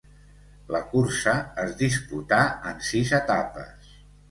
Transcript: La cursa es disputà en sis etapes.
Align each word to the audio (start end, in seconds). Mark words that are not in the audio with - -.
La 0.75 0.79
cursa 0.93 1.35
es 1.65 1.77
disputà 1.83 2.41
en 2.73 2.83
sis 2.91 3.15
etapes. 3.21 3.97